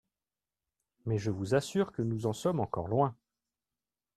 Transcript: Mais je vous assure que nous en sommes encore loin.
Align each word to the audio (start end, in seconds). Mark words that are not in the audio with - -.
Mais 1.05 1.19
je 1.19 1.29
vous 1.29 1.53
assure 1.53 1.91
que 1.91 2.01
nous 2.01 2.25
en 2.25 2.33
sommes 2.33 2.59
encore 2.59 2.87
loin. 2.87 3.15